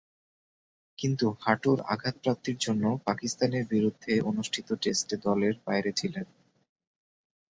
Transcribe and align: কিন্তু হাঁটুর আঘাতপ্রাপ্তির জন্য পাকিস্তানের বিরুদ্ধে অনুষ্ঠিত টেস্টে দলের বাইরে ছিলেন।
কিন্তু 0.99 1.25
হাঁটুর 1.41 1.77
আঘাতপ্রাপ্তির 1.85 2.57
জন্য 2.57 2.83
পাকিস্তানের 3.05 3.63
বিরুদ্ধে 3.65 4.13
অনুষ্ঠিত 4.21 4.67
টেস্টে 4.81 5.15
দলের 5.17 5.55
বাইরে 5.67 5.91
ছিলেন। 5.91 6.25